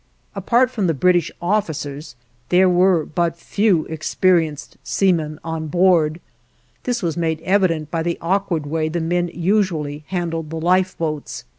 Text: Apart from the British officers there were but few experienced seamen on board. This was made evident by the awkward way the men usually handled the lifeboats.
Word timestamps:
Apart 0.33 0.71
from 0.71 0.87
the 0.87 0.95
British 0.95 1.29
officers 1.43 2.15
there 2.49 2.67
were 2.67 3.05
but 3.05 3.37
few 3.37 3.85
experienced 3.85 4.75
seamen 4.83 5.37
on 5.43 5.67
board. 5.67 6.19
This 6.85 7.03
was 7.03 7.15
made 7.15 7.39
evident 7.41 7.91
by 7.91 8.01
the 8.01 8.17
awkward 8.19 8.65
way 8.65 8.89
the 8.89 8.99
men 8.99 9.29
usually 9.31 10.03
handled 10.07 10.49
the 10.49 10.59
lifeboats. 10.59 11.43